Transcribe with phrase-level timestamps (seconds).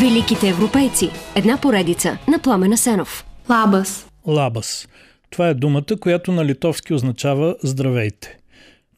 [0.00, 1.10] Великите европейци.
[1.36, 3.26] Една поредица на Пламена Сенов.
[3.50, 4.08] Лабас.
[4.26, 4.88] Лабас.
[5.30, 8.38] Това е думата, която на литовски означава здравейте.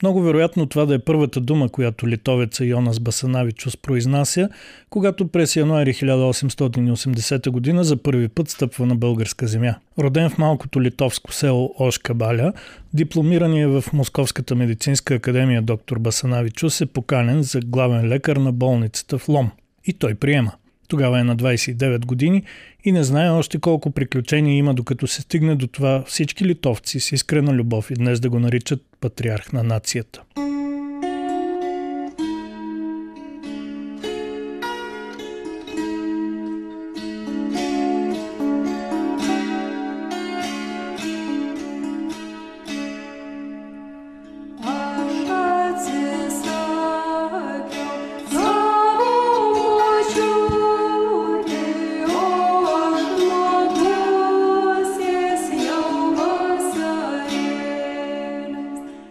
[0.02, 4.48] Много вероятно това да е първата дума, която литовеца Йонас Басанавичус произнася,
[4.90, 9.74] когато през януари 1880 година за първи път стъпва на българска земя.
[9.98, 12.52] Роден в малкото литовско село Ошкабаля,
[12.94, 19.28] дипломираният в Московската медицинска академия доктор Басанавичус е поканен за главен лекар на болницата в
[19.28, 19.50] Лом.
[19.84, 20.52] И той приема.
[20.90, 22.42] Тогава е на 29 години
[22.84, 27.12] и не знае още колко приключения има, докато се стигне до това всички литовци с
[27.12, 30.22] искрена любов и днес да го наричат патриарх на нацията.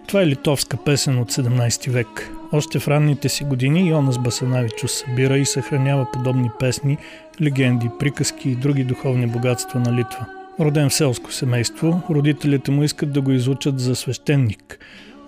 [0.10, 2.32] Това е литовска песен от 17 век.
[2.52, 6.98] Още в ранните си години Йонас Басанавичус събира и съхранява подобни песни,
[7.42, 10.26] легенди, приказки и други духовни богатства на Литва.
[10.60, 14.80] Роден в селско семейство, родителите му искат да го изучат за свещеник.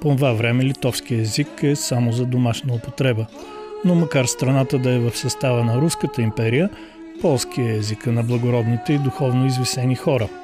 [0.02, 3.25] По това време литовски език е само за домашна употреба.
[3.85, 6.69] Но макар страната да е в състава на Руската империя,
[7.21, 10.27] полски е езика на благородните и духовно извисени хора–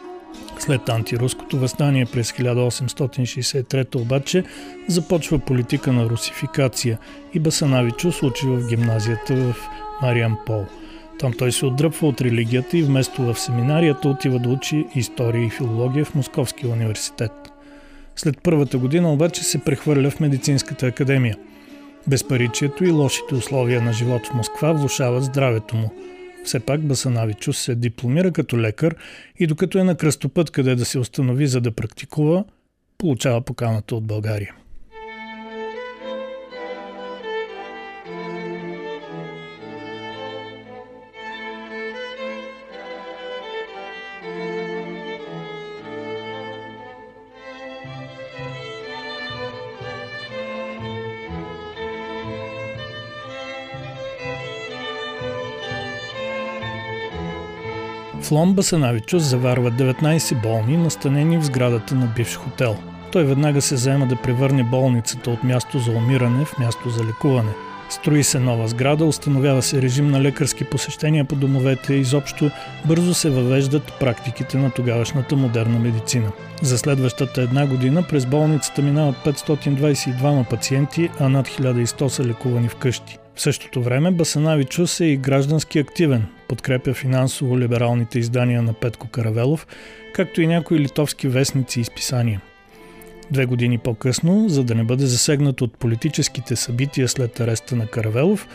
[0.60, 4.44] след антируското възстание през 1863 обаче
[4.88, 6.98] започва политика на русификация
[7.34, 9.56] и Басанавичо случи в гимназията в
[10.02, 10.66] Мариан Пол.
[11.20, 15.50] Там той се отдръпва от религията и вместо в семинарията отива да учи история и
[15.50, 17.32] филология в Московския университет.
[18.16, 21.38] След първата година обаче се прехвърля в медицинската академия.
[22.08, 25.92] Безпаричието и лошите условия на живот в Москва влушават здравето му–
[26.44, 28.96] все пак Басанавичус се дипломира като лекар
[29.40, 32.44] и докато е на кръстопът къде да се установи за да практикува,
[32.98, 34.56] получава поканата от България.
[58.28, 58.62] В Ломба
[59.20, 62.78] заварват 19 болни, настанени в сградата на бивш хотел.
[63.12, 67.52] Той веднага се заема да превърне болницата от място за умиране в място за лекуване.
[67.90, 72.52] Строи се нова сграда, установява се режим на лекарски посещения по домовете и изобщо
[72.86, 76.32] бързо се въвеждат практиките на тогавашната модерна медицина.
[76.62, 83.18] За следващата една година през болницата минават 522 пациенти, а над 1100 са лекувани вкъщи.
[83.38, 89.68] В същото време Басанавичус е и граждански активен, подкрепя финансово либералните издания на Петко Каравелов,
[90.14, 92.42] както и някои литовски вестници и списания.
[93.32, 98.48] Две години по-късно, за да не бъде засегнат от политическите събития след ареста на Каравелов,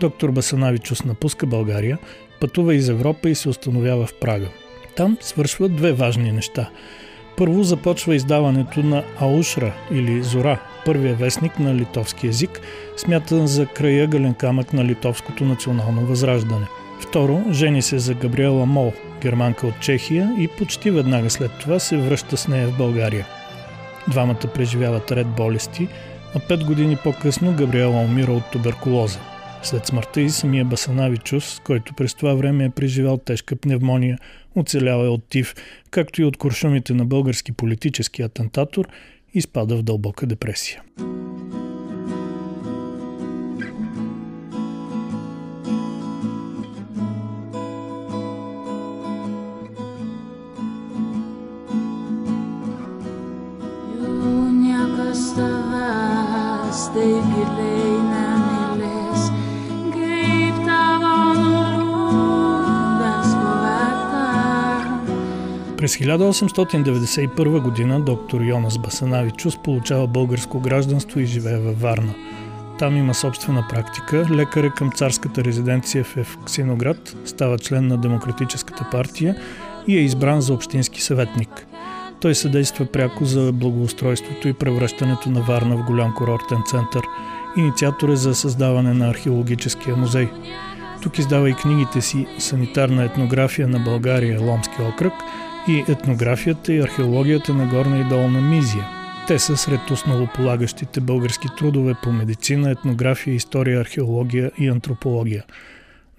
[0.00, 1.98] доктор Басанавичус напуска България,
[2.40, 4.48] пътува из Европа и се установява в Прага.
[4.96, 6.70] Там свършват две важни неща.
[7.40, 12.60] Първо започва издаването на Аушра или Зора, първия вестник на литовски язик,
[12.96, 16.66] смятан за краягален камък на литовското национално възраждане.
[17.00, 18.92] Второ, жени се за Габриела Мол,
[19.22, 23.26] германка от Чехия и почти веднага след това се връща с нея в България.
[24.08, 25.88] Двамата преживяват ред болести,
[26.36, 29.18] а пет години по-късно Габриела умира от туберкулоза.
[29.62, 34.18] След смъртта и самия Басанавичус, който през това време е преживял тежка пневмония,
[34.54, 35.54] оцелява е от тиф,
[35.90, 38.88] както и от куршумите на български политически атентатор,
[39.34, 40.82] изпада в дълбока депресия.
[56.94, 57.99] taip giliai
[65.80, 72.14] През 1891 година доктор Йонас Басанавичус получава българско гражданство и живее във Варна.
[72.78, 74.26] Там има собствена практика.
[74.30, 79.36] Лекар е към царската резиденция в Евксиноград, става член на Демократическата партия
[79.88, 81.66] и е избран за общински съветник–
[82.20, 87.02] той съдейства пряко за благоустройството и превръщането на Варна в голям курортен център.
[87.56, 90.28] Инициатор е за създаване на археологическия музей.
[91.02, 95.12] Тук издава и книгите си «Санитарна етнография на България, Ломски окръг»
[95.68, 98.88] и «Етнографията и археологията на Горна и Долна Мизия».
[99.28, 105.44] Те са сред основополагащите български трудове по медицина, етнография, история, археология и антропология.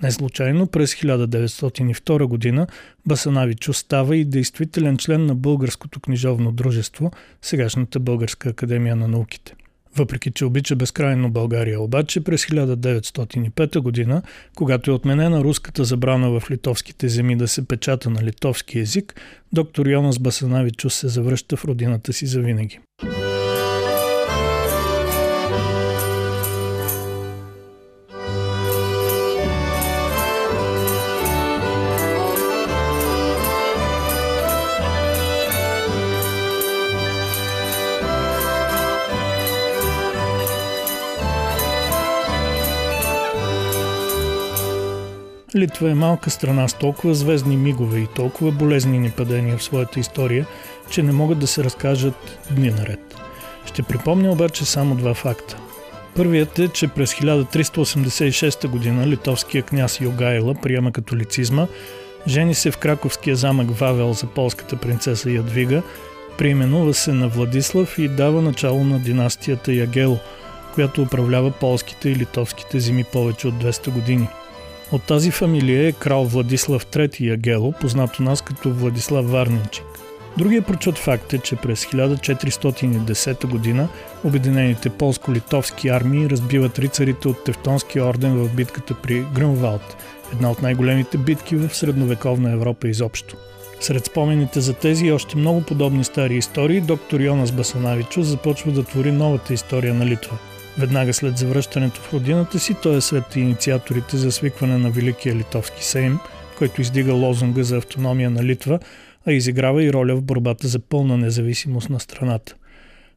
[0.04, 2.68] Не случайно през 1902 година
[3.06, 7.12] Басанавич остава и действителен член на Българското книжовно дружество,
[7.42, 9.54] сегашната Българска академия на науките.
[9.96, 14.22] Въпреки, че обича безкрайно България, обаче през 1905 година,
[14.56, 19.22] когато е отменена руската забрана в литовските земи да се печата на литовски език,
[19.54, 22.80] доктор Йонас Басанавичус се завръща в родината си завинаги.
[45.56, 50.46] Литва е малка страна с толкова звездни мигове и толкова болезнени падения в своята история,
[50.90, 53.16] че не могат да се разкажат дни наред.
[53.66, 55.58] Ще припомня обаче само два факта.
[56.16, 59.08] Първият е, че през 1386 г.
[59.08, 61.68] литовския княз Йогайла приема католицизма,
[62.28, 65.82] жени се в краковския замък Вавел за полската принцеса Ядвига,
[66.38, 70.18] преименува се на Владислав и дава начало на династията Ягело,
[70.74, 74.28] която управлява полските и литовските земи повече от 200 години–
[74.92, 79.86] от тази фамилия е крал Владислав III Ягело, познат у нас като Владислав Варненчик.
[80.38, 83.88] Другия прочут факт е, че през 1410 година
[84.24, 89.98] Обединените полско-литовски армии разбиват рицарите от Тевтонския орден в битката при Грюнвалд,
[90.34, 93.36] една от най-големите битки в средновековна Европа изобщо.
[93.80, 98.84] Сред спомените за тези и още много подобни стари истории, доктор Йонас Басанавичо започва да
[98.84, 100.38] твори новата история на Литва–
[100.78, 105.86] Веднага след завръщането в родината си, той е сред инициаторите за свикване на Великия литовски
[105.86, 106.20] сейм,
[106.58, 108.80] който издига лозунга за автономия на Литва,
[109.26, 112.56] а изиграва и роля в борбата за пълна независимост на страната.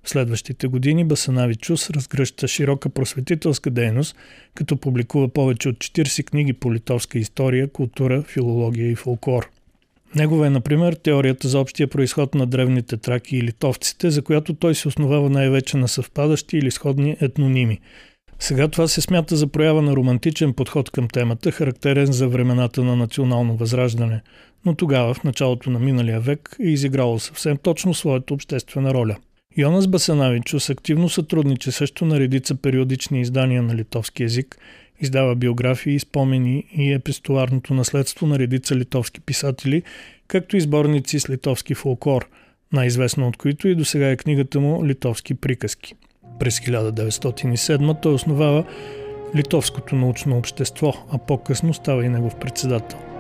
[0.03, 4.17] В следващите години Басанавичус разгръща широка просветителска дейност,
[4.55, 9.49] като публикува повече от 40 книги по литовска история, култура, филология и фолклор.
[10.15, 14.75] Негова е, например, теорията за общия происход на древните траки и литовците, за която той
[14.75, 17.81] се основава най-вече на съвпадащи или сходни етноними.
[18.39, 22.97] Сега това се смята за проява на романтичен подход към темата, характерен за времената на
[22.97, 24.23] национално възраждане,
[24.67, 29.17] но тогава, в началото на миналия век, е изиграло съвсем точно своята обществена роля.
[29.57, 34.59] Йонас Басанавичус активно сътрудничи също на редица периодични издания на литовски язик–
[35.05, 39.83] Издава биографии, спомени и епистоларното наследство на редица литовски писатели,
[40.29, 42.29] както и сборници с литовски фолклор,
[42.73, 45.95] най-известно от които и до сега е книгата му «Литовски приказки».
[46.39, 48.65] През 1907 той основава
[49.37, 53.14] Литовското научно общество, а по-късно става и негов председател.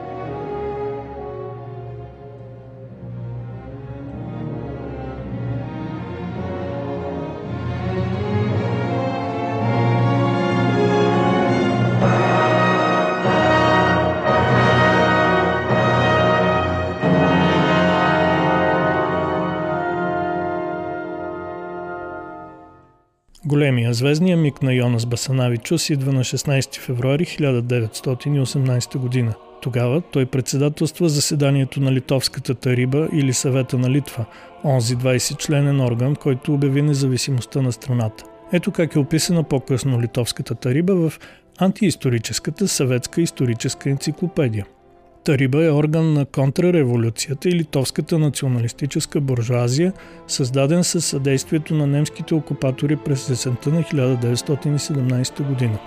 [23.47, 29.35] Големия звездния миг на Йонас Басанавичус идва на 16 февруари 1918 година.
[29.63, 34.25] Тогава той председателства заседанието на Литовската тариба или съвета на Литва,
[34.65, 38.25] онзи 20-членен орган, който обяви независимостта на страната.
[38.53, 41.21] Ето как е описана по-късно Литовската тариба в
[41.59, 44.67] антиисторическата съветска историческа енциклопедия.
[45.25, 49.93] Тариба е орган на контрреволюцията и литовската националистическа буржуазия,
[50.27, 55.79] създаден със съдействието на немските окупатори през десента на 1917 година.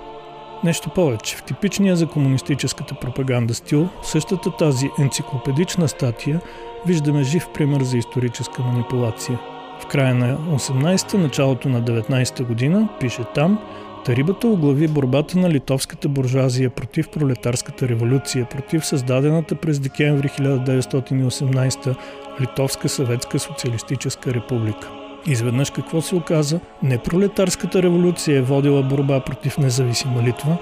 [0.63, 6.41] Нещо повече, в типичния за комунистическата пропаганда стил, същата тази енциклопедична статия
[6.88, 9.39] виждаме жив пример за историческа манипулация.
[9.79, 13.60] В края на 18-та, началото на 19-та година, пише там–
[14.08, 21.96] Тарибата оглави борбата на литовската буржуазия против пролетарската революция, против създадената през декември 1918
[22.42, 24.90] Литовска съветска социалистическа република.
[25.26, 26.60] Изведнъж какво се оказа?
[26.84, 30.58] Не пролетарската революция е водила борба против независима Литва,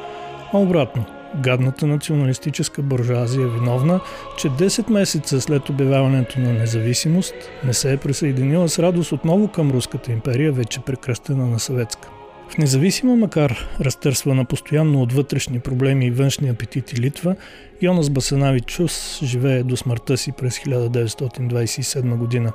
[0.54, 1.06] а обратно.
[1.36, 4.00] Гадната националистическа буржуазия е виновна,
[4.38, 9.72] че 10 месеца след обявяването на независимост не се е присъединила с радост отново към
[9.72, 12.10] Руската империя, вече прекръстена на съветска.
[12.50, 17.36] В независима, макар разтърсвана постоянно от вътрешни проблеми и външни апетити Литва,
[17.82, 22.54] Йонас Басанавичус живее до смъртта си през 1927 година.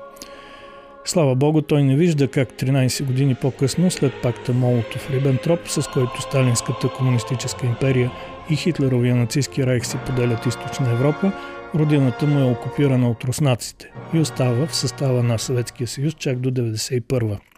[1.04, 6.88] Слава Богу, той не вижда как 13 години по-късно, след пакта Молотов-Рибентроп, с който Сталинската
[6.88, 8.10] комунистическа империя
[8.50, 11.32] и Хитлеровия нацистски райх си поделят източна Европа,
[11.74, 16.50] родината му е окупирана от руснаците и остава в състава на Съветския съюз чак до
[16.50, 17.49] 1991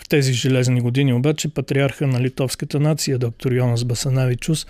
[0.00, 4.66] В тези железни години обаче патриарха на литовската нация, доктор Йонас Басанавичус,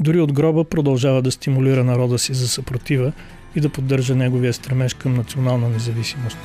[0.00, 3.12] дори от гроба продължава да стимулира народа си за съпротива
[3.56, 6.38] и да поддържа неговия стремеж към национална независимост.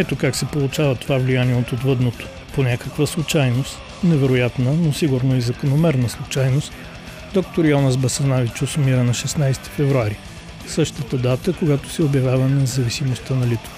[0.00, 2.28] Ето как се получава това влияние от отвъдното.
[2.54, 6.72] По някаква случайност, невероятна, но сигурно и закономерна случайност,
[7.34, 10.16] доктор Йонас Басанавич умира на 16 февруари,
[10.66, 13.72] същата дата, когато се обявява независимостта на Литва.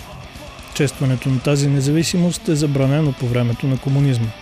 [0.74, 4.28] Честването на тази независимост е забранено по времето на комунизма–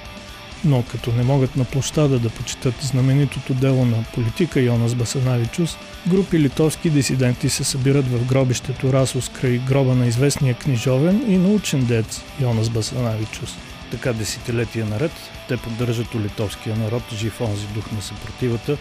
[0.65, 5.77] но като не могат на площада да почитат знаменитото дело на политика Йонас Басанавичус,
[6.09, 11.85] групи литовски дисиденти се събират в гробището Расус край гроба на известния книжовен и научен
[11.85, 13.55] дец Йонас Басанавичус.
[13.91, 15.13] Така десетилетия наред
[15.49, 18.77] те поддържат у литовския народ жив онзи дух на съпротивата,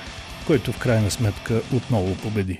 [0.48, 2.60] който в крайна сметка отново победи.